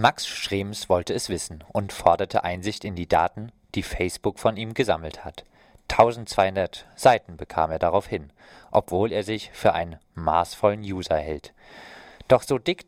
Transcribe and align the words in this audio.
Max 0.00 0.28
Schrems 0.28 0.88
wollte 0.88 1.12
es 1.12 1.28
wissen 1.28 1.64
und 1.72 1.92
forderte 1.92 2.44
Einsicht 2.44 2.84
in 2.84 2.94
die 2.94 3.08
Daten, 3.08 3.50
die 3.74 3.82
Facebook 3.82 4.38
von 4.38 4.56
ihm 4.56 4.72
gesammelt 4.72 5.24
hat. 5.24 5.44
1200 5.90 6.86
Seiten 6.94 7.36
bekam 7.36 7.72
er 7.72 7.80
darauf 7.80 8.06
hin, 8.06 8.30
obwohl 8.70 9.10
er 9.10 9.24
sich 9.24 9.50
für 9.52 9.72
einen 9.72 9.96
maßvollen 10.14 10.82
User 10.82 11.16
hält. 11.16 11.52
Doch 12.28 12.44
so 12.44 12.58
dick 12.58 12.86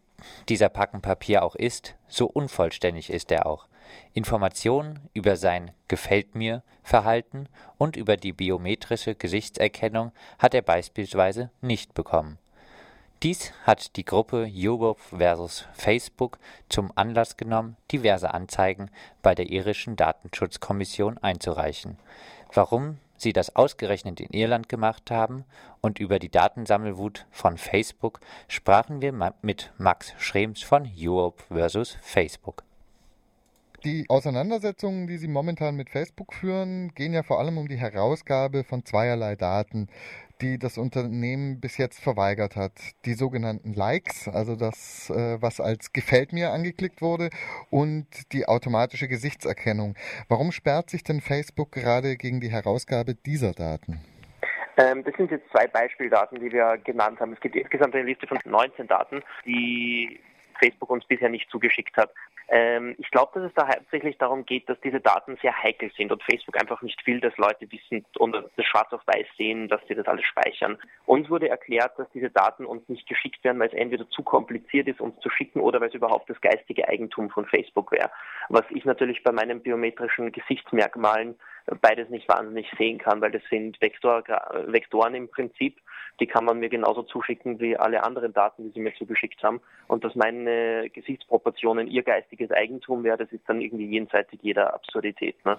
dieser 0.49 0.69
Packen 0.69 1.03
Papier 1.03 1.43
auch 1.43 1.57
ist, 1.57 1.97
so 2.07 2.27
unvollständig 2.27 3.11
ist 3.11 3.33
er 3.33 3.47
auch. 3.47 3.67
Informationen 4.13 5.01
über 5.13 5.35
sein 5.37 5.73
Gefällt 5.89 6.37
mir 6.37 6.63
Verhalten 6.85 7.49
und 7.77 7.97
über 7.97 8.17
die 8.19 8.33
biometrische 8.33 9.17
Gesichtserkennung 9.17 10.13
hat 10.39 10.55
er 10.55 10.63
beispielsweise 10.63 11.51
nicht 11.61 11.93
bekommen. 11.93 12.39
Dies 13.23 13.53
hat 13.65 13.97
die 13.97 14.07
Gruppe 14.07 14.47
YouGov 14.47 14.99
vs. 15.19 15.67
Facebook 15.75 16.39
zum 16.71 16.91
Anlass 16.95 17.37
genommen, 17.37 17.77
diverse 17.93 18.33
Anzeigen 18.33 18.91
bei 19.21 19.35
der 19.35 19.51
irischen 19.51 19.95
Datenschutzkommission 19.95 21.19
einzureichen. 21.19 21.99
Warum 22.55 22.97
sie 23.19 23.35
das 23.35 23.55
ausgerechnet 23.55 24.21
in 24.21 24.31
Irland 24.31 24.71
gemacht 24.71 25.11
haben 25.11 25.45
und 25.83 25.99
über 25.99 26.19
die 26.19 26.31
Datensammelwut 26.31 27.27
von 27.31 27.59
Facebook 27.59 28.21
sprachen 28.49 29.03
wir 29.03 29.13
mit 29.43 29.71
Max 29.77 30.15
Schrems 30.17 30.63
von 30.63 30.87
YouGov 30.87 31.35
vs. 31.51 31.99
Facebook. 32.01 32.63
Die 33.85 34.07
Auseinandersetzungen, 34.09 35.07
die 35.07 35.19
Sie 35.19 35.29
momentan 35.29 35.77
mit 35.77 35.91
Facebook 35.91 36.33
führen, 36.33 36.95
gehen 36.95 37.13
ja 37.13 37.23
vor 37.23 37.39
allem 37.39 37.59
um 37.59 37.69
die 37.69 37.79
Herausgabe 37.79 38.65
von 38.65 38.85
zweierlei 38.85 39.37
Daten, 39.37 39.89
die 40.41 40.59
das 40.59 40.79
Unternehmen 40.79 41.61
bis 41.61 41.77
jetzt 41.77 42.03
verweigert 42.03 42.57
hat. 42.57 42.73
Die 43.05 43.15
sogenannten 43.15 43.73
Likes, 43.75 44.29
also 44.29 44.57
das, 44.57 45.11
äh, 45.11 45.41
was 45.41 45.61
als 45.61 45.93
gefällt 45.93 46.33
mir 46.33 46.51
angeklickt 46.51 47.03
wurde, 47.03 47.31
und 47.71 48.07
die 48.33 48.47
automatische 48.47 49.09
Gesichtserkennung. 49.09 49.95
Warum 50.29 50.53
sperrt 50.53 50.91
sich 50.91 51.05
denn 51.05 51.21
Facebook 51.21 51.73
gerade 51.73 52.17
gegen 52.17 52.41
die 52.41 52.51
Herausgabe 52.51 53.15
dieser 53.15 53.53
Daten? 53.53 54.01
Ähm, 54.77 55.05
das 55.05 55.15
sind 55.17 55.31
jetzt 55.31 55.49
zwei 55.51 55.67
Beispieldaten, 55.67 56.41
die 56.41 56.53
wir 56.53 56.79
genannt 56.85 57.21
haben. 57.21 57.33
Es 57.33 57.41
gibt 57.41 57.57
insgesamt 57.57 57.95
eine 57.95 58.05
Liste 58.05 58.27
von 58.27 58.39
19 58.45 58.87
Daten, 58.87 59.23
die 59.45 60.21
Facebook 60.63 60.91
uns 60.91 61.05
bisher 61.05 61.29
nicht 61.29 61.51
zugeschickt 61.51 61.97
hat. 61.97 62.13
Ähm, 62.49 62.97
ich 62.99 63.11
glaube, 63.11 63.39
dass 63.39 63.49
es 63.49 63.55
da 63.55 63.69
hauptsächlich 63.69 64.19
darum 64.19 64.45
geht, 64.45 64.69
dass 64.69 64.81
diese 64.81 65.01
Daten 65.01 65.39
sehr 65.41 65.55
heikel 65.63 65.91
sind 65.97 66.11
und 66.11 66.23
Facebook 66.23 66.61
einfach 66.61 66.83
nicht 66.83 67.05
will, 67.07 67.21
dass 67.21 67.37
Leute 67.37 67.71
wissen 67.71 68.05
und 68.19 68.33
das 68.33 68.67
schwarz 68.67 68.93
auf 68.93 69.03
weiß 69.07 69.27
sehen, 69.39 69.69
dass 69.69 69.81
sie 69.87 69.95
das 69.95 70.07
alles 70.07 70.25
speichern. 70.25 70.77
Uns 71.07 71.31
wurde 71.31 71.49
erklärt, 71.49 71.99
dass 71.99 72.11
diese 72.13 72.31
Daten 72.31 72.67
uns 72.67 72.89
nicht 72.89 73.09
geschickt 73.09 73.43
werden, 73.45 73.61
weil 73.61 73.69
es 73.69 73.75
entweder 73.75 74.09
zu 74.11 74.23
kompliziert 74.23 74.89
ist, 74.89 75.01
uns 75.01 75.19
zu 75.21 75.31
schicken 75.31 75.61
oder 75.61 75.81
weil 75.81 75.89
es 75.89 75.95
überhaupt 75.95 76.29
das 76.29 76.41
geistige 76.41 76.89
Eigentum 76.89 77.31
von 77.31 77.47
Facebook 77.47 77.93
wäre. 77.93 78.11
Was 78.49 78.65
ich 78.71 78.85
natürlich 78.85 79.23
bei 79.23 79.33
meinen 79.33 79.63
biometrischen 79.63 80.33
Gesichtsmerkmalen 80.33 81.37
beides 81.81 82.09
nicht 82.09 82.29
wahnsinnig 82.29 82.69
sehen 82.77 82.99
kann, 82.99 83.21
weil 83.21 83.31
das 83.31 83.43
sind 83.51 83.81
Vektor, 83.81 84.25
Vektoren 84.67 85.15
im 85.15 85.29
Prinzip, 85.29 85.81
die 86.21 86.27
kann 86.27 86.45
man 86.45 86.59
mir 86.59 86.69
genauso 86.69 87.03
zuschicken 87.03 87.61
wie 87.61 87.77
alle 87.77 88.03
anderen 88.05 88.33
Daten, 88.33 88.65
die 88.65 88.71
sie 88.71 88.81
mir 88.81 88.95
zugeschickt 88.95 89.43
haben. 89.43 89.61
Und 89.89 90.05
dass 90.05 90.15
meine 90.15 90.91
Gesichtsproportionen 90.91 91.87
ihr 91.87 92.03
geistiges 92.03 92.51
Eigentum 92.51 93.05
wäre, 93.05 93.17
das 93.17 93.33
ist 93.33 93.49
dann 93.49 93.61
irgendwie 93.61 93.87
jenseitig 93.87 94.41
jeder 94.43 94.75
Absurdität. 94.75 95.45
Ne? 95.45 95.57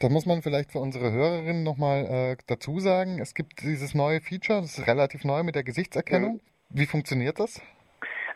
Da 0.00 0.08
muss 0.08 0.26
man 0.26 0.42
vielleicht 0.42 0.72
für 0.72 0.78
unsere 0.78 1.12
Hörerinnen 1.12 1.62
nochmal 1.62 2.04
äh, 2.04 2.36
dazu 2.46 2.80
sagen, 2.80 3.18
es 3.20 3.34
gibt 3.34 3.62
dieses 3.62 3.94
neue 3.94 4.20
Feature, 4.20 4.60
das 4.60 4.78
ist 4.78 4.86
relativ 4.86 5.24
neu 5.24 5.42
mit 5.42 5.54
der 5.54 5.64
Gesichtserkennung. 5.64 6.34
Mhm. 6.34 6.40
Wie 6.70 6.86
funktioniert 6.86 7.40
das? 7.40 7.60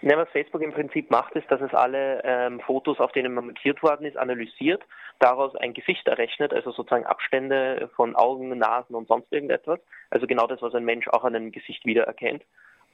Ne, 0.05 0.19
was 0.19 0.28
Facebook 0.30 0.60
im 0.60 0.72
Prinzip 0.72 1.10
macht, 1.10 1.34
ist, 1.34 1.50
dass 1.50 1.62
es 1.62 1.72
alle 1.72 2.22
ähm, 2.25 2.60
Fotos, 2.60 3.00
auf 3.00 3.12
denen 3.12 3.32
man 3.32 3.47
markiert 3.47 3.82
worden 3.82 4.05
ist, 4.05 4.19
analysiert, 4.19 4.82
daraus 5.25 5.56
ein 5.56 5.72
Gesicht 5.72 6.06
errechnet, 6.06 6.53
also 6.53 6.70
sozusagen 6.70 7.06
Abstände 7.06 7.91
von 7.97 8.14
Augen, 8.14 8.56
Nasen 8.58 8.94
und 8.94 9.08
sonst 9.08 9.33
irgendetwas. 9.33 9.81
Also 10.11 10.27
genau 10.27 10.47
das, 10.47 10.60
was 10.60 10.75
ein 10.75 10.84
Mensch 10.84 11.09
auch 11.09 11.25
an 11.25 11.34
einem 11.34 11.50
Gesicht 11.50 11.87
wiedererkennt. 11.87 12.43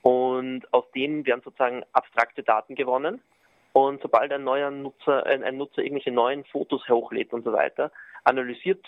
Und 0.02 0.72
aus 0.72 0.84
denen 0.92 1.26
werden 1.26 1.42
sozusagen 1.44 1.82
abstrakte 1.92 2.44
Daten 2.44 2.76
gewonnen. 2.76 3.20
Und 3.72 4.00
sobald 4.00 4.32
ein 4.32 4.44
neuer 4.44 4.70
Nutzer, 4.70 5.26
ein, 5.26 5.42
ein 5.42 5.56
Nutzer 5.56 5.82
irgendwelche 5.82 6.12
neuen 6.12 6.44
Fotos 6.44 6.88
hochlädt 6.88 7.32
und 7.32 7.44
so 7.44 7.52
weiter, 7.52 7.90
analysiert 8.24 8.84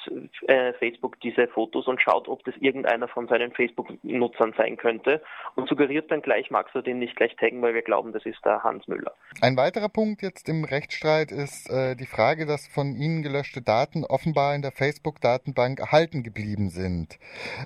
äh, 0.46 0.72
Facebook 0.74 1.20
diese 1.20 1.48
Fotos 1.48 1.86
und 1.86 2.00
schaut, 2.00 2.28
ob 2.28 2.44
das 2.44 2.54
irgendeiner 2.60 3.08
von 3.08 3.28
seinen 3.28 3.52
Facebook-Nutzern 3.52 4.54
sein 4.56 4.76
könnte 4.76 5.22
und 5.54 5.68
suggeriert 5.68 6.10
dann 6.10 6.22
gleich, 6.22 6.50
magst 6.50 6.74
du 6.74 6.82
den 6.82 6.98
nicht 6.98 7.16
gleich 7.16 7.34
taggen, 7.36 7.62
weil 7.62 7.74
wir 7.74 7.82
glauben, 7.82 8.12
das 8.12 8.24
ist 8.26 8.44
der 8.44 8.62
Hans 8.62 8.86
Müller. 8.88 9.12
Ein 9.40 9.56
weiterer 9.56 9.88
Punkt 9.88 10.22
jetzt 10.22 10.48
im 10.48 10.64
Rechtsstreit 10.64 11.32
ist 11.32 11.70
äh, 11.70 11.96
die 11.96 12.06
Frage, 12.06 12.46
dass 12.46 12.66
von 12.68 12.94
Ihnen 12.94 13.22
gelöschte 13.22 13.62
Daten 13.62 14.04
offenbar 14.04 14.54
in 14.54 14.62
der 14.62 14.72
Facebook-Datenbank 14.72 15.80
erhalten 15.80 16.22
geblieben 16.22 16.70
sind. 16.70 17.18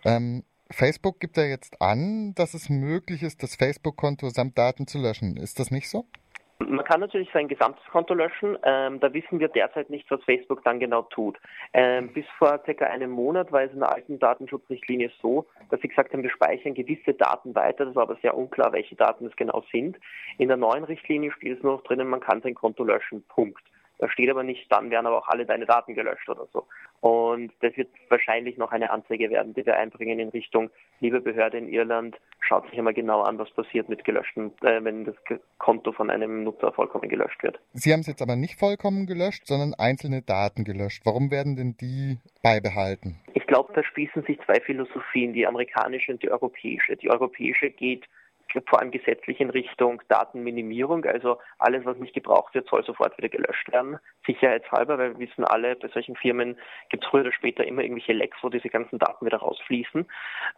Ähm, 0.05 0.45
Facebook 0.71 1.21
gibt 1.21 1.37
ja 1.37 1.45
jetzt 1.45 1.81
an, 1.81 2.35
dass 2.35 2.55
es 2.55 2.69
möglich 2.69 3.23
ist, 3.23 3.43
das 3.43 3.55
Facebook-Konto 3.55 4.31
samt 4.31 4.59
Daten 4.59 4.87
zu 4.87 4.99
löschen. 4.99 5.37
Ist 5.37 5.61
das 5.61 5.71
nicht 5.71 5.89
so? 5.89 6.07
Man 6.59 6.85
kann 6.85 7.01
natürlich 7.01 7.29
sein 7.33 7.49
gesamtes 7.49 7.85
Konto 7.87 8.15
löschen. 8.15 8.57
Ähm, 8.63 8.99
da 9.01 9.13
wissen 9.13 9.41
wir 9.41 9.49
derzeit 9.49 9.91
nicht, 9.91 10.11
was 10.11 10.25
Facebook 10.25 10.65
dann 10.65 10.81
genau 10.81 11.03
tut. 11.03 11.39
Ähm, 11.75 12.13
bis 12.13 12.25
vor 12.39 12.63
circa 12.65 12.87
einem 12.87 13.11
Monat 13.11 13.53
war 13.53 13.63
es 13.63 13.73
in 13.73 13.81
der 13.81 13.93
alten 13.93 14.19
Datenschutzrichtlinie 14.19 15.11
so, 15.21 15.47
dass 15.71 15.81
sie 15.83 15.89
gesagt 15.89 16.13
haben, 16.13 16.23
wir 16.23 16.31
speichern 16.31 16.75
gewisse 16.75 17.13
Daten 17.13 17.55
weiter. 17.55 17.85
Das 17.85 17.95
war 17.95 18.05
aber 18.05 18.17
sehr 18.23 18.37
unklar, 18.37 18.73
welche 18.73 18.97
Daten 18.97 19.27
es 19.27 19.37
genau 19.37 19.65
sind. 19.71 19.99
In 20.39 20.49
der 20.49 20.57
neuen 20.57 20.85
Richtlinie 20.85 21.31
steht 21.33 21.59
es 21.59 21.63
nur 21.63 21.75
noch 21.75 21.83
drinnen, 21.83 22.09
man 22.09 22.21
kann 22.21 22.41
sein 22.41 22.55
Konto 22.55 22.85
löschen. 22.85 23.23
Punkt. 23.29 23.63
Da 23.99 24.09
steht 24.11 24.31
aber 24.31 24.43
nicht, 24.43 24.71
dann 24.71 24.91
werden 24.91 25.07
aber 25.07 25.19
auch 25.19 25.29
alle 25.29 25.47
deine 25.47 25.67
Daten 25.67 25.95
gelöscht 25.95 26.29
oder 26.29 26.47
so. 26.53 26.67
Und 27.01 27.53
das 27.61 27.77
wird 27.77 27.89
wahrscheinlich 28.09 28.57
noch 28.57 28.73
eine 28.73 28.91
Anzeige 28.91 29.31
werden, 29.31 29.55
die 29.55 29.65
wir 29.65 29.77
einbringen 29.77 30.19
in 30.19 30.29
Richtung, 30.31 30.71
liebe 31.01 31.21
Behörde 31.21 31.59
in 31.59 31.69
Irland, 31.69 32.17
schaut 32.41 32.69
sich 32.69 32.79
einmal 32.79 32.95
genau 32.95 33.23
an, 33.23 33.39
was 33.39 33.51
passiert 33.51 33.89
mit 33.89 34.05
gelöschten, 34.05 34.53
äh, 34.63 34.83
wenn 34.83 35.05
das 35.05 35.15
Konto 35.59 35.93
von 35.93 36.11
einem 36.11 36.45
Nutzer 36.45 36.73
vollkommen 36.73 37.09
gelöscht 37.09 37.43
wird. 37.43 37.59
Sie 37.73 37.93
haben 37.93 38.01
es 38.01 38.07
jetzt 38.07 38.23
aber 38.23 38.37
nicht 38.37 38.59
vollkommen 38.59 39.07
gelöscht, 39.07 39.47
sondern 39.47 39.75
einzelne 39.75 40.23
Daten 40.23 40.65
gelöscht. 40.65 41.03
Warum 41.05 41.31
werden 41.31 41.57
denn 41.57 41.77
die 41.81 42.19
beibehalten? 42.43 43.21
Ich 43.35 43.47
glaube, 43.47 43.73
da 43.75 43.83
spießen 43.83 44.23
sich 44.25 44.39
zwei 44.45 44.61
Philosophien, 44.61 45.33
die 45.33 45.47
amerikanische 45.47 46.13
und 46.13 46.23
die 46.23 46.31
europäische. 46.31 46.97
Die 46.97 47.11
europäische 47.11 47.71
geht 47.71 48.07
vor 48.67 48.81
allem 48.81 48.91
gesetzlich 48.91 49.41
in 49.41 49.51
Richtung 49.51 50.03
Datenminimierung. 50.09 51.05
Also 51.05 51.39
alles, 51.59 51.85
was 51.85 51.97
nicht 51.99 52.15
gebraucht 52.15 52.55
wird, 52.55 52.69
soll 52.69 52.85
sofort 52.85 53.17
wieder 53.19 53.29
gelöscht 53.29 53.71
werden. 53.73 53.99
Sicherheitshalber, 54.27 54.99
weil 54.99 55.19
wir 55.19 55.29
wissen 55.29 55.45
alle, 55.45 55.77
bei 55.77 55.89
solchen 55.89 56.17
Firmen 56.17 56.57
gibt 56.89 57.05
es 57.05 57.11
früher 57.11 57.23
oder 57.23 57.33
später 57.33 57.65
immer 57.65 57.83
irgendwelche 57.83 58.13
Lecks, 58.13 58.39
wo 58.43 58.49
diese 58.49 58.69
ganzen 58.69 58.99
Daten 58.99 59.27
wieder 59.27 59.39
rausfließen. 59.39 60.07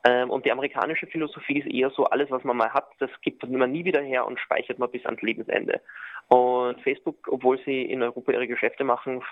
Ähm, 0.05 0.31
und 0.31 0.45
die 0.45 0.53
amerikanische 0.53 1.07
Philosophie 1.07 1.61
ist 1.61 1.67
eher 1.67 1.91
so, 1.91 2.05
alles, 2.07 2.31
was 2.31 2.45
man 2.45 2.57
mal 2.57 2.73
hat, 2.73 2.89
das 2.99 3.11
gibt 3.23 3.49
man 3.49 3.73
nie 3.73 3.85
wieder 3.85 4.01
her 4.01 4.27
und 4.27 4.39
speichert 4.41 4.79
man 4.79 4.91
bis 4.91 5.05
ans 5.07 5.23
Lebensende. 5.23 5.81
Und 6.29 6.81
Facebook, 6.83 7.27
obwohl 7.29 7.59
sie 7.65 7.83
in 7.83 8.03
Europa 8.03 8.33
ihre 8.33 8.47
Geschäfte 8.47 8.85
machen, 8.85 9.23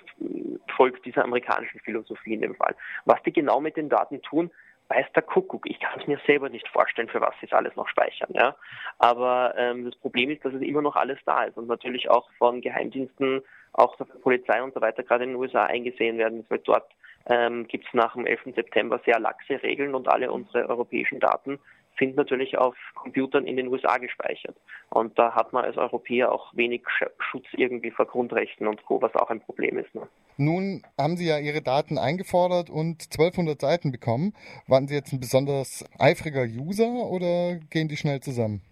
folgt 0.76 1.04
dieser 1.04 1.24
amerikanischen 1.24 1.80
Philosophie 1.80 2.34
in 2.34 2.40
dem 2.40 2.54
Fall. 2.54 2.74
Was 3.04 3.22
die 3.22 3.32
genau 3.32 3.60
mit 3.60 3.76
den 3.76 3.90
Daten 3.90 4.22
tun, 4.22 4.50
weiß 4.88 5.06
der 5.14 5.22
Kuckuck. 5.22 5.68
Ich 5.68 5.80
kann 5.80 6.00
es 6.00 6.06
mir 6.06 6.18
selber 6.26 6.48
nicht 6.48 6.68
vorstellen, 6.68 7.08
für 7.08 7.20
was 7.20 7.34
sie 7.40 7.46
es 7.46 7.52
alles 7.52 7.74
noch 7.76 7.88
speichern. 7.88 8.30
Ja? 8.32 8.56
Aber 8.98 9.54
ähm, 9.56 9.84
das 9.84 9.96
Problem 9.96 10.30
ist, 10.30 10.44
dass 10.44 10.54
es 10.54 10.62
immer 10.62 10.82
noch 10.82 10.96
alles 10.96 11.18
da 11.24 11.44
ist 11.44 11.56
und 11.56 11.68
natürlich 11.68 12.08
auch 12.08 12.28
von 12.38 12.60
Geheimdiensten, 12.60 13.42
auch 13.72 13.96
der 13.96 14.04
Polizei 14.04 14.62
und 14.62 14.74
so 14.74 14.80
weiter 14.80 15.02
gerade 15.02 15.24
in 15.24 15.30
den 15.30 15.36
USA 15.36 15.64
eingesehen 15.64 16.18
werden, 16.18 16.46
weil 16.48 16.58
dort 16.60 16.90
ähm, 17.26 17.66
gibt 17.66 17.86
es 17.86 17.94
nach 17.94 18.14
dem 18.14 18.26
11. 18.26 18.54
September 18.54 19.00
sehr 19.04 19.18
laxe 19.18 19.62
Regeln 19.62 19.94
und 19.94 20.08
alle 20.08 20.30
unsere 20.30 20.68
europäischen 20.68 21.20
Daten 21.20 21.58
sind 21.98 22.16
natürlich 22.16 22.58
auf 22.58 22.76
Computern 22.94 23.46
in 23.46 23.56
den 23.56 23.68
USA 23.68 23.98
gespeichert. 23.98 24.56
Und 24.90 25.18
da 25.18 25.34
hat 25.34 25.52
man 25.52 25.64
als 25.64 25.76
Europäer 25.76 26.32
auch 26.32 26.54
wenig 26.54 26.82
Schutz 27.18 27.46
irgendwie 27.52 27.90
vor 27.90 28.06
Grundrechten 28.06 28.66
und 28.66 28.84
Co., 28.84 29.00
was 29.02 29.14
auch 29.14 29.30
ein 29.30 29.40
Problem 29.40 29.78
ist. 29.78 29.94
Ne? 29.94 30.06
Nun 30.36 30.82
haben 30.98 31.16
Sie 31.16 31.26
ja 31.26 31.38
Ihre 31.38 31.62
Daten 31.62 31.98
eingefordert 31.98 32.70
und 32.70 33.04
1200 33.04 33.60
Seiten 33.60 33.92
bekommen. 33.92 34.34
Waren 34.66 34.86
Sie 34.88 34.94
jetzt 34.94 35.12
ein 35.12 35.20
besonders 35.20 35.84
eifriger 35.98 36.44
User 36.44 36.88
oder 36.88 37.58
gehen 37.70 37.88
die 37.88 37.96
schnell 37.96 38.20
zusammen? 38.20 38.62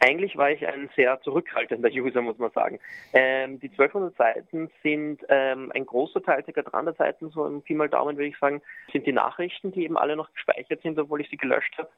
Eigentlich 0.00 0.36
war 0.36 0.50
ich 0.50 0.66
ein 0.66 0.90
sehr 0.94 1.20
zurückhaltender 1.22 1.88
User, 1.90 2.20
muss 2.20 2.38
man 2.38 2.50
sagen. 2.50 2.78
Ähm, 3.12 3.58
die 3.60 3.70
1200 3.70 4.16
Seiten 4.16 4.70
sind 4.82 5.22
ähm, 5.28 5.72
ein 5.74 5.86
großer 5.86 6.22
Teil, 6.22 6.42
ca. 6.42 6.62
300 6.62 6.96
Seiten, 6.96 7.30
so 7.30 7.46
im 7.46 7.62
Pi 7.62 7.74
mal 7.74 7.88
Daumen 7.88 8.16
würde 8.16 8.28
ich 8.28 8.38
sagen, 8.38 8.60
sind 8.92 9.06
die 9.06 9.12
Nachrichten, 9.12 9.72
die 9.72 9.84
eben 9.84 9.96
alle 9.96 10.16
noch 10.16 10.32
gespeichert 10.32 10.82
sind, 10.82 10.98
obwohl 10.98 11.22
ich 11.22 11.30
sie 11.30 11.36
gelöscht 11.36 11.76
habe. 11.78 11.88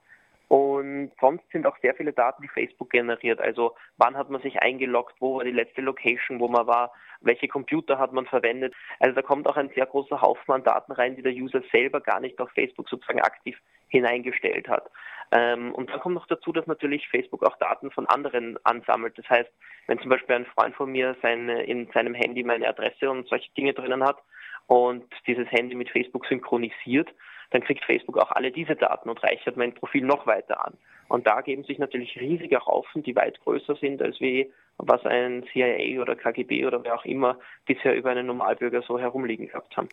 Und 0.48 1.12
sonst 1.20 1.44
sind 1.52 1.66
auch 1.66 1.76
sehr 1.82 1.94
viele 1.94 2.14
Daten, 2.14 2.42
die 2.42 2.48
Facebook 2.48 2.88
generiert. 2.90 3.38
Also 3.38 3.76
wann 3.98 4.16
hat 4.16 4.30
man 4.30 4.40
sich 4.40 4.60
eingeloggt, 4.60 5.16
wo 5.20 5.36
war 5.36 5.44
die 5.44 5.50
letzte 5.50 5.82
Location, 5.82 6.40
wo 6.40 6.48
man 6.48 6.66
war, 6.66 6.92
welche 7.20 7.48
Computer 7.48 7.98
hat 7.98 8.14
man 8.14 8.26
verwendet. 8.26 8.74
Also 8.98 9.14
da 9.14 9.22
kommt 9.22 9.46
auch 9.46 9.56
ein 9.56 9.70
sehr 9.74 9.84
großer 9.84 10.22
Haufen 10.22 10.54
an 10.54 10.64
Daten 10.64 10.92
rein, 10.92 11.16
die 11.16 11.22
der 11.22 11.32
User 11.32 11.62
selber 11.70 12.00
gar 12.00 12.20
nicht 12.20 12.40
auf 12.40 12.50
Facebook 12.52 12.88
sozusagen 12.88 13.20
aktiv 13.20 13.58
hineingestellt 13.88 14.68
hat. 14.68 14.90
Ähm, 15.32 15.74
und 15.74 15.90
dann 15.90 16.00
kommt 16.00 16.14
noch 16.14 16.26
dazu, 16.26 16.52
dass 16.52 16.66
natürlich 16.66 17.06
Facebook 17.08 17.44
auch 17.44 17.56
Daten 17.58 17.90
von 17.90 18.06
anderen 18.06 18.58
ansammelt. 18.64 19.18
Das 19.18 19.28
heißt, 19.28 19.50
wenn 19.86 19.98
zum 19.98 20.08
Beispiel 20.08 20.36
ein 20.36 20.46
Freund 20.46 20.74
von 20.74 20.90
mir 20.90 21.16
seine, 21.20 21.64
in 21.64 21.90
seinem 21.92 22.14
Handy 22.14 22.42
meine 22.42 22.68
Adresse 22.68 23.10
und 23.10 23.28
solche 23.28 23.52
Dinge 23.52 23.74
drinnen 23.74 24.02
hat 24.02 24.18
und 24.66 25.04
dieses 25.26 25.50
Handy 25.50 25.74
mit 25.74 25.90
Facebook 25.90 26.24
synchronisiert, 26.26 27.10
dann 27.50 27.62
kriegt 27.62 27.84
Facebook 27.84 28.18
auch 28.18 28.30
alle 28.30 28.50
diese 28.50 28.76
Daten 28.76 29.08
und 29.08 29.22
reichert 29.22 29.56
mein 29.56 29.74
Profil 29.74 30.04
noch 30.04 30.26
weiter 30.26 30.64
an. 30.64 30.74
Und 31.08 31.26
da 31.26 31.40
geben 31.40 31.64
sich 31.64 31.78
natürlich 31.78 32.20
riesige 32.20 32.64
Haufen, 32.66 33.02
die 33.02 33.16
weit 33.16 33.40
größer 33.40 33.76
sind, 33.76 34.02
als 34.02 34.20
wie 34.20 34.52
was 34.76 35.04
ein 35.06 35.44
CIA 35.52 36.00
oder 36.00 36.14
KGB 36.14 36.64
oder 36.66 36.84
wer 36.84 36.94
auch 36.94 37.04
immer 37.04 37.38
bisher 37.66 37.96
über 37.96 38.10
einen 38.10 38.26
Normalbürger 38.26 38.82
so 38.82 38.98
herumliegen 38.98 39.48
gehabt 39.48 39.76
haben. 39.76 39.88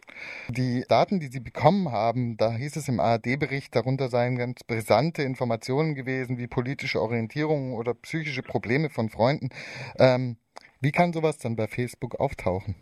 Die 0.49 0.83
Daten, 0.87 1.19
die 1.19 1.27
Sie 1.27 1.39
bekommen 1.39 1.91
haben, 1.91 2.37
da 2.37 2.51
hieß 2.51 2.75
es 2.75 2.87
im 2.87 2.99
ARD-Bericht, 2.99 3.75
darunter 3.75 4.09
seien 4.09 4.37
ganz 4.37 4.63
brisante 4.63 5.23
Informationen 5.23 5.95
gewesen, 5.95 6.37
wie 6.37 6.47
politische 6.47 7.01
Orientierungen 7.01 7.73
oder 7.73 7.93
psychische 7.95 8.43
Probleme 8.43 8.89
von 8.89 9.09
Freunden. 9.09 9.49
Ähm, 9.97 10.37
wie 10.81 10.91
kann 10.91 11.13
sowas 11.13 11.39
dann 11.39 11.55
bei 11.55 11.67
Facebook 11.67 12.19
auftauchen? 12.19 12.75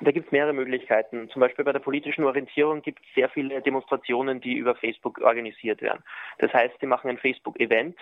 Da 0.00 0.10
gibt 0.10 0.26
es 0.26 0.32
mehrere 0.32 0.52
Möglichkeiten. 0.52 1.28
Zum 1.30 1.40
Beispiel 1.40 1.64
bei 1.64 1.72
der 1.72 1.80
politischen 1.80 2.24
Orientierung 2.24 2.82
gibt 2.82 3.00
es 3.00 3.14
sehr 3.14 3.28
viele 3.28 3.62
Demonstrationen, 3.62 4.40
die 4.40 4.54
über 4.54 4.74
Facebook 4.74 5.20
organisiert 5.20 5.82
werden. 5.82 6.02
Das 6.38 6.52
heißt, 6.52 6.74
sie 6.80 6.86
machen 6.86 7.10
ein 7.10 7.18
Facebook-Event 7.18 7.96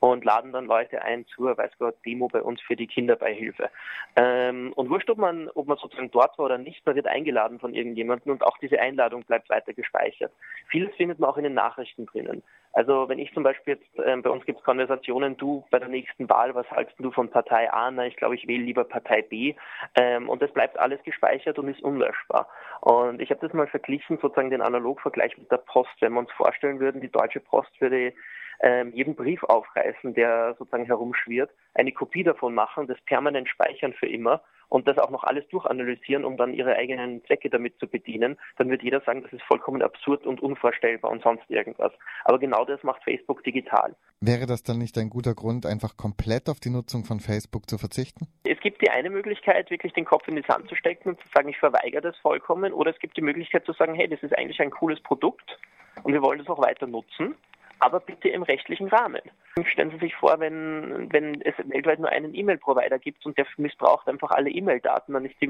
und 0.00 0.24
laden 0.24 0.52
dann 0.52 0.66
Leute 0.66 1.02
ein 1.02 1.26
zur, 1.26 1.56
weiß 1.56 1.72
Gott, 1.78 1.96
Demo 2.06 2.28
bei 2.28 2.42
uns 2.42 2.60
für 2.60 2.76
die 2.76 2.86
Kinderbeihilfe. 2.86 3.70
Ähm, 4.16 4.72
und 4.74 4.90
wurscht, 4.90 5.10
ob 5.10 5.18
man, 5.18 5.48
ob 5.54 5.66
man 5.66 5.76
sozusagen 5.76 6.10
dort 6.10 6.38
war 6.38 6.46
oder 6.46 6.58
nicht, 6.58 6.84
man 6.86 6.94
wird 6.94 7.06
eingeladen 7.06 7.58
von 7.58 7.74
irgendjemandem 7.74 8.32
und 8.32 8.44
auch 8.44 8.58
diese 8.58 8.78
Einladung 8.78 9.24
bleibt 9.24 9.50
weiter 9.50 9.72
gespeichert. 9.72 10.32
Vieles 10.68 10.94
findet 10.96 11.18
man 11.18 11.30
auch 11.30 11.36
in 11.36 11.44
den 11.44 11.54
Nachrichten 11.54 12.06
drinnen. 12.06 12.42
Also 12.72 13.08
wenn 13.08 13.18
ich 13.18 13.32
zum 13.34 13.42
Beispiel 13.42 13.74
jetzt, 13.74 13.98
äh, 13.98 14.16
bei 14.16 14.30
uns 14.30 14.44
gibt 14.44 14.58
es 14.58 14.64
Konversationen, 14.64 15.36
du 15.36 15.64
bei 15.70 15.78
der 15.78 15.88
nächsten 15.88 16.28
Wahl, 16.28 16.54
was 16.54 16.70
hältst 16.70 16.94
du 16.98 17.10
von 17.10 17.30
Partei 17.30 17.72
A? 17.72 17.90
Na, 17.90 18.06
ich 18.06 18.16
glaube, 18.16 18.34
ich 18.34 18.46
wähle 18.46 18.62
lieber 18.62 18.84
Partei 18.84 19.22
B. 19.22 19.54
Ähm, 19.96 20.28
und 20.28 20.42
das 20.42 20.52
bleibt 20.52 20.78
alles 20.78 21.02
gespeichert 21.02 21.58
und 21.58 21.68
ist 21.68 21.82
unlöschbar. 21.82 22.48
Und 22.80 23.20
ich 23.20 23.30
habe 23.30 23.40
das 23.40 23.52
mal 23.52 23.66
verglichen, 23.66 24.18
sozusagen 24.18 24.50
den 24.50 24.62
Analogvergleich 24.62 25.36
mit 25.38 25.50
der 25.50 25.58
Post. 25.58 25.90
Wenn 26.00 26.12
wir 26.12 26.20
uns 26.20 26.32
vorstellen 26.32 26.80
würden, 26.80 27.00
die 27.00 27.10
Deutsche 27.10 27.40
Post 27.40 27.80
würde 27.80 28.12
ähm, 28.60 28.92
jeden 28.94 29.14
Brief 29.14 29.42
aufreißen, 29.44 30.14
der 30.14 30.54
sozusagen 30.58 30.86
herumschwirrt, 30.86 31.50
eine 31.74 31.92
Kopie 31.92 32.24
davon 32.24 32.54
machen, 32.54 32.86
das 32.86 33.00
permanent 33.02 33.48
speichern 33.48 33.92
für 33.92 34.06
immer 34.06 34.42
und 34.68 34.86
das 34.86 34.98
auch 34.98 35.10
noch 35.10 35.24
alles 35.24 35.48
durchanalysieren, 35.48 36.24
um 36.24 36.36
dann 36.36 36.52
ihre 36.52 36.76
eigenen 36.76 37.24
Zwecke 37.24 37.48
damit 37.50 37.78
zu 37.78 37.86
bedienen, 37.86 38.38
dann 38.56 38.70
wird 38.70 38.82
jeder 38.82 39.00
sagen, 39.00 39.22
das 39.22 39.32
ist 39.32 39.42
vollkommen 39.42 39.82
absurd 39.82 40.26
und 40.26 40.42
unvorstellbar 40.42 41.10
und 41.10 41.22
sonst 41.22 41.48
irgendwas. 41.48 41.92
Aber 42.24 42.38
genau 42.38 42.64
das 42.64 42.82
macht 42.82 43.02
Facebook 43.04 43.42
digital. 43.44 43.94
Wäre 44.20 44.46
das 44.46 44.62
dann 44.62 44.78
nicht 44.78 44.98
ein 44.98 45.10
guter 45.10 45.34
Grund, 45.34 45.64
einfach 45.64 45.96
komplett 45.96 46.48
auf 46.48 46.60
die 46.60 46.70
Nutzung 46.70 47.04
von 47.04 47.20
Facebook 47.20 47.68
zu 47.70 47.78
verzichten? 47.78 48.26
Es 48.44 48.60
gibt 48.60 48.82
die 48.82 48.90
eine 48.90 49.10
Möglichkeit, 49.10 49.70
wirklich 49.70 49.92
den 49.92 50.04
Kopf 50.04 50.28
in 50.28 50.36
die 50.36 50.44
Sand 50.46 50.68
zu 50.68 50.74
stecken 50.74 51.10
und 51.10 51.20
zu 51.20 51.28
sagen, 51.34 51.48
ich 51.48 51.58
verweigere 51.58 52.02
das 52.02 52.16
vollkommen, 52.18 52.72
oder 52.72 52.90
es 52.90 52.98
gibt 52.98 53.16
die 53.16 53.22
Möglichkeit 53.22 53.64
zu 53.64 53.72
sagen, 53.72 53.94
hey, 53.94 54.08
das 54.08 54.22
ist 54.22 54.36
eigentlich 54.36 54.60
ein 54.60 54.70
cooles 54.70 55.00
Produkt 55.00 55.58
und 56.02 56.12
wir 56.12 56.22
wollen 56.22 56.38
das 56.38 56.48
auch 56.48 56.58
weiter 56.58 56.86
nutzen 56.86 57.34
aber 57.80 58.00
bitte 58.00 58.28
im 58.28 58.42
rechtlichen 58.42 58.88
Rahmen. 58.88 59.22
Stellen 59.64 59.90
Sie 59.90 59.98
sich 59.98 60.14
vor, 60.14 60.38
wenn, 60.40 61.12
wenn 61.12 61.40
es 61.42 61.54
weltweit 61.58 61.98
nur 61.98 62.10
einen 62.10 62.34
E-Mail-Provider 62.34 62.98
gibt 62.98 63.24
und 63.26 63.36
der 63.36 63.46
missbraucht 63.56 64.08
einfach 64.08 64.30
alle 64.30 64.50
E-Mail-Daten, 64.50 65.12
dann 65.12 65.24
ist 65.24 65.34
die 65.40 65.46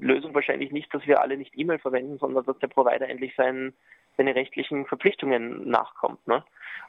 Lösung 0.00 0.34
wahrscheinlich 0.34 0.72
nicht, 0.72 0.92
dass 0.94 1.06
wir 1.06 1.20
alle 1.20 1.36
nicht 1.36 1.56
E-Mail 1.56 1.78
verwenden, 1.78 2.18
sondern 2.18 2.44
dass 2.44 2.58
der 2.58 2.68
Provider 2.68 3.08
endlich 3.08 3.34
sein, 3.36 3.72
seine 4.16 4.34
rechtlichen 4.34 4.86
Verpflichtungen 4.86 5.68
nachkommt. 5.68 6.26
Ne? 6.26 6.44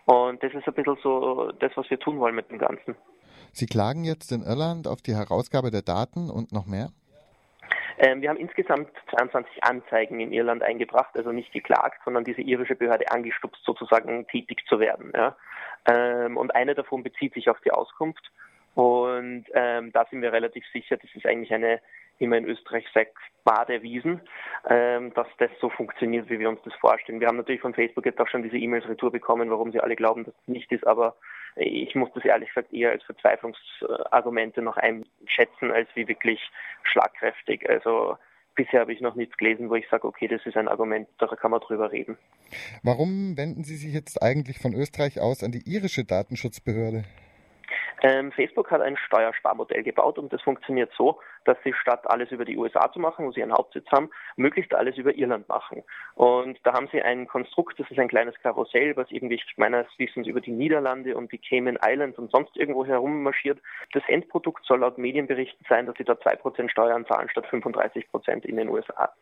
Und 0.05 0.41
das 0.43 0.53
ist 0.53 0.67
ein 0.67 0.73
bisschen 0.73 0.97
so 1.01 1.51
das, 1.59 1.71
was 1.75 1.89
wir 1.89 1.99
tun 1.99 2.19
wollen 2.19 2.35
mit 2.35 2.49
dem 2.49 2.59
Ganzen. 2.59 2.95
Sie 3.51 3.65
klagen 3.65 4.03
jetzt 4.03 4.31
in 4.31 4.43
Irland 4.43 4.87
auf 4.87 5.01
die 5.01 5.15
Herausgabe 5.15 5.71
der 5.71 5.81
Daten 5.81 6.29
und 6.29 6.51
noch 6.51 6.65
mehr? 6.65 6.91
Ähm, 7.99 8.21
wir 8.21 8.29
haben 8.29 8.37
insgesamt 8.37 8.89
22 9.09 9.61
Anzeigen 9.63 10.21
in 10.21 10.31
Irland 10.31 10.63
eingebracht, 10.63 11.15
also 11.17 11.33
nicht 11.33 11.51
geklagt, 11.51 11.99
sondern 12.05 12.23
diese 12.23 12.41
irische 12.41 12.75
Behörde 12.75 13.11
angestupst, 13.11 13.61
sozusagen 13.65 14.25
tätig 14.27 14.63
zu 14.67 14.79
werden. 14.79 15.11
Ja. 15.13 15.35
Ähm, 15.85 16.37
und 16.37 16.55
eine 16.55 16.75
davon 16.75 17.03
bezieht 17.03 17.33
sich 17.33 17.49
auf 17.49 17.59
die 17.59 17.71
Auskunft. 17.71 18.31
Und 18.73 19.45
ähm, 19.53 19.91
da 19.91 20.05
sind 20.09 20.21
wir 20.21 20.31
relativ 20.31 20.63
sicher, 20.71 20.95
das 20.95 21.09
ist 21.13 21.25
eigentlich 21.25 21.53
eine, 21.53 21.81
wie 22.19 22.27
man 22.27 22.45
in 22.45 22.49
Österreich 22.49 22.85
sagt, 22.93 23.17
Bad 23.43 23.69
erwiesen, 23.69 24.21
ähm, 24.69 25.13
dass 25.13 25.27
das 25.37 25.49
so 25.59 25.69
funktioniert, 25.69 26.29
wie 26.29 26.39
wir 26.39 26.47
uns 26.47 26.61
das 26.63 26.73
vorstellen. 26.75 27.19
Wir 27.19 27.27
haben 27.27 27.37
natürlich 27.37 27.61
von 27.61 27.73
Facebook 27.73 28.05
jetzt 28.05 28.21
auch 28.21 28.27
schon 28.29 28.43
diese 28.43 28.57
E-Mails 28.57 28.87
retour 28.87 29.11
bekommen, 29.11 29.49
warum 29.49 29.73
sie 29.73 29.81
alle 29.81 29.97
glauben, 29.97 30.23
dass 30.23 30.33
es 30.33 30.47
nicht 30.47 30.71
ist, 30.71 30.87
aber 30.87 31.17
ich 31.55 31.95
muss 31.95 32.09
das 32.13 32.25
ehrlich 32.25 32.49
gesagt 32.49 32.73
eher 32.73 32.91
als 32.91 33.03
Verzweiflungsargumente 33.03 34.61
noch 34.61 34.77
einschätzen, 34.77 35.71
als 35.71 35.89
wie 35.95 36.07
wirklich 36.07 36.39
schlagkräftig. 36.83 37.69
Also 37.69 38.17
bisher 38.55 38.81
habe 38.81 38.93
ich 38.93 39.01
noch 39.01 39.15
nichts 39.15 39.37
gelesen, 39.37 39.69
wo 39.69 39.75
ich 39.75 39.87
sage, 39.89 40.07
okay, 40.07 40.27
das 40.27 40.45
ist 40.45 40.57
ein 40.57 40.67
Argument, 40.67 41.07
da 41.17 41.27
kann 41.27 41.51
man 41.51 41.61
drüber 41.61 41.91
reden. 41.91 42.17
Warum 42.83 43.37
wenden 43.37 43.63
Sie 43.63 43.75
sich 43.75 43.93
jetzt 43.93 44.21
eigentlich 44.21 44.59
von 44.59 44.73
Österreich 44.73 45.19
aus 45.19 45.43
an 45.43 45.51
die 45.51 45.63
irische 45.65 46.03
Datenschutzbehörde? 46.03 47.03
Ähm, 48.01 48.31
Facebook 48.31 48.71
hat 48.71 48.81
ein 48.81 48.97
Steuersparmodell 48.97 49.83
gebaut 49.83 50.17
und 50.17 50.31
das 50.31 50.41
funktioniert 50.41 50.91
so, 50.97 51.19
dass 51.43 51.57
sie 51.63 51.73
statt 51.73 52.09
alles 52.09 52.31
über 52.31 52.45
die 52.45 52.57
USA 52.57 52.91
zu 52.91 52.99
machen, 52.99 53.25
wo 53.25 53.31
sie 53.31 53.41
ihren 53.41 53.51
Hauptsitz 53.51 53.85
haben, 53.91 54.09
möglichst 54.37 54.73
alles 54.73 54.97
über 54.97 55.13
Irland 55.13 55.49
machen. 55.49 55.83
Und 56.15 56.57
da 56.63 56.73
haben 56.73 56.87
sie 56.91 57.01
ein 57.01 57.27
Konstrukt, 57.27 57.79
das 57.79 57.89
ist 57.91 57.99
ein 57.99 58.07
kleines 58.07 58.35
Karussell, 58.41 58.95
was 58.95 59.11
irgendwie 59.11 59.41
meines 59.57 59.85
Wissens 59.97 60.27
über 60.27 60.39
die 60.39 60.51
Niederlande 60.51 61.15
und 61.17 61.31
die 61.31 61.37
Cayman 61.37 61.77
Islands 61.85 62.17
und 62.17 62.31
sonst 62.31 62.55
irgendwo 62.55 62.85
herum 62.85 63.23
marschiert. 63.23 63.59
Das 63.93 64.03
Endprodukt 64.07 64.65
soll 64.65 64.79
laut 64.79 64.97
Medienberichten 64.97 65.65
sein, 65.67 65.85
dass 65.85 65.95
sie 65.97 66.05
da 66.05 66.13
2% 66.13 66.69
Steuern 66.69 67.05
zahlen 67.05 67.29
statt 67.29 67.47
35% 67.51 68.45
in 68.45 68.55
den 68.55 68.69
USA. 68.69 69.13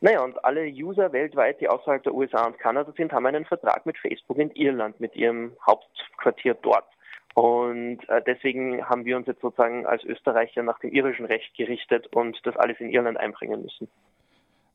Naja, 0.00 0.22
und 0.22 0.42
alle 0.44 0.64
User 0.64 1.12
weltweit, 1.12 1.60
die 1.60 1.68
außerhalb 1.68 2.02
der 2.02 2.14
USA 2.14 2.46
und 2.46 2.58
Kanada 2.58 2.90
sind, 2.96 3.12
haben 3.12 3.26
einen 3.26 3.44
Vertrag 3.44 3.84
mit 3.84 3.98
Facebook 3.98 4.38
in 4.38 4.50
Irland, 4.52 4.98
mit 4.98 5.14
ihrem 5.14 5.52
Hauptquartier 5.66 6.54
dort. 6.54 6.86
Und 7.34 8.08
äh, 8.08 8.22
deswegen 8.26 8.84
haben 8.88 9.04
wir 9.04 9.16
uns 9.16 9.26
jetzt 9.26 9.40
sozusagen 9.40 9.86
als 9.86 10.04
Österreicher 10.04 10.62
nach 10.62 10.78
dem 10.80 10.92
irischen 10.92 11.26
Recht 11.26 11.54
gerichtet 11.56 12.08
und 12.08 12.38
das 12.44 12.56
alles 12.56 12.80
in 12.80 12.90
Irland 12.90 13.18
einbringen 13.18 13.62
müssen. 13.62 13.88